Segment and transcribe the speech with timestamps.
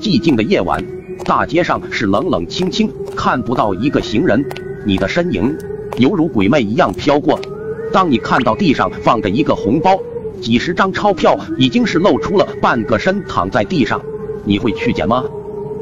[0.00, 0.84] 寂静的夜晚，
[1.24, 4.44] 大街上是冷冷清清，看不到一个行人，
[4.84, 5.56] 你的身影
[5.96, 7.38] 犹如鬼魅一样飘过。
[7.92, 9.98] 当你看到地上放着一个红包，
[10.40, 14.00] 几十张钞票已经是露出了半个身躺在地上，
[14.44, 15.24] 你会去捡吗？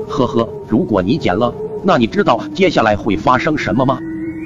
[0.09, 1.53] 呵呵，如果你捡了，
[1.83, 3.99] 那你知道接下来会发生什么吗？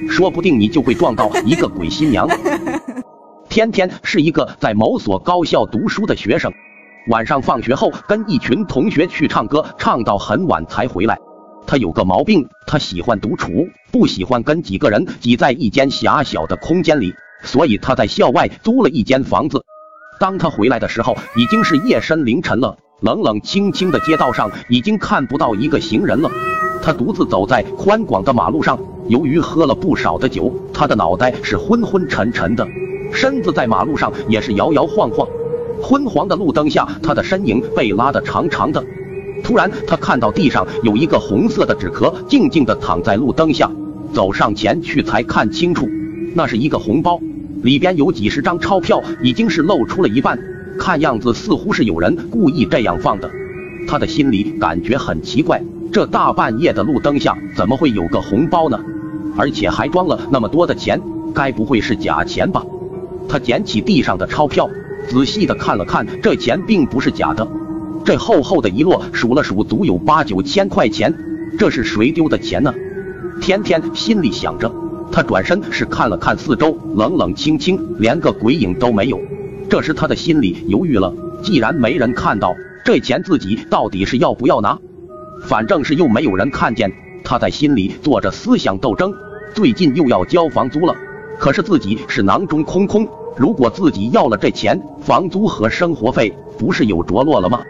[0.08, 2.28] 说不定你就会撞到一个鬼新娘。
[3.48, 6.50] 天天是一个在某所高校读书的学生。
[7.08, 11.18] 晚上放学后，跟一群同学去唱歌，唱到很晚才回来。
[11.66, 13.50] 他有个毛病，他喜欢独处，
[13.90, 19.64] 不喜欢跟几个人挤在一间狭小的空间里，所以他在校外租了一间房子。
[20.20, 26.30] 当他回来的时候，已经是夜深凌晨了，冷冷清清的街道上已经看不到一个行人了。
[26.82, 28.78] 他独自走在宽广的马路上，
[29.08, 32.64] 由于喝了不少的酒，他的脑袋是昏昏沉沉的，
[33.12, 35.26] 身子在马路上也是摇摇晃晃。
[35.92, 38.82] 昏黄的路灯下，他的身影被拉得长长的。
[39.44, 43.70] 突然，他看到地上有一个红色的纸壳，静静地躺在路灯下。
[44.14, 45.86] 走上前去才看清楚，
[46.34, 47.20] 那是一个红包，
[47.62, 50.38] 里边有几十张钞票，已经是露出了一半。
[50.78, 53.30] 看样子似乎是有人故意这样放的。
[53.86, 58.80] 他的心里感觉很奇怪，这大半夜的路灯下怎么会有个红包呢？
[59.36, 60.98] 而且还装了那么多的钱，
[61.34, 62.64] 该不会是假钱吧？
[63.28, 64.70] 他捡起地上的钞票。
[65.08, 67.46] 仔细的看了看，这钱并不是假的，
[68.04, 71.14] 这厚厚的一摞，数了数，足有八九千块钱。
[71.58, 72.74] 这是谁丢的钱呢？
[73.40, 74.72] 天天心里想着，
[75.10, 79.20] 他转身是看了看四周，冷冷清清，连个鬼影都没有。
[79.68, 84.78] 这时他的心里犹豫了，既然没人看到，这钱自己到底是要不要拿？
[85.42, 86.92] 反正是又没有人看见，
[87.24, 89.12] 他在心里做着思想斗争。
[89.54, 90.94] 最近又要交房租了，
[91.38, 93.06] 可是自己是囊中空空。
[93.36, 97.60] 如果自己要了这钱，房租和生活费不是有着落了吗？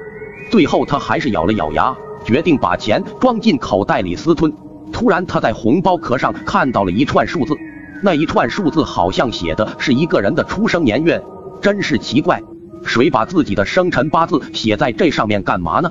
[0.51, 4.53] 最后他还是咬了咬牙，决定把钱装进口袋里私吞。
[4.93, 7.55] 突然他在红包壳上看到了一串数字，
[8.03, 11.23] 那一串数字好像写的是一个人的出生年月，
[11.63, 12.43] 真是奇怪，
[12.85, 15.91] 谁把自己的生辰八字写在这上面干嘛呢？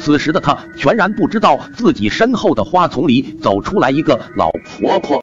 [0.00, 5.22] 此时的他全然不知道，自己身后的花丛里走出来一个老婆婆。